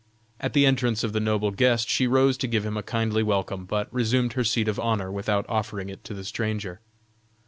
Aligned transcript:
At 0.39 0.53
the 0.53 0.65
entrance 0.65 1.03
of 1.03 1.13
the 1.13 1.19
noble 1.19 1.51
guest 1.51 1.87
she 1.87 2.07
rose 2.07 2.35
to 2.39 2.47
give 2.47 2.65
him 2.65 2.75
a 2.75 2.81
kindly 2.81 3.21
welcome, 3.21 3.65
but 3.65 3.87
resumed 3.93 4.33
her 4.33 4.43
seat 4.43 4.67
of 4.67 4.79
honor 4.79 5.11
without 5.11 5.45
offering 5.47 5.89
it 5.89 6.03
to 6.05 6.15
the 6.15 6.23
stranger. 6.25 6.81